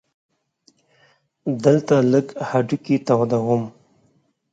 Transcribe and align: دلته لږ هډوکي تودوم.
دلته 1.63 1.95
لږ 2.11 2.25
هډوکي 2.49 2.95
تودوم. 3.07 3.63